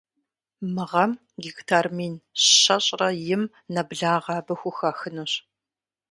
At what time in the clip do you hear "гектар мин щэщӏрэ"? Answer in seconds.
1.43-3.09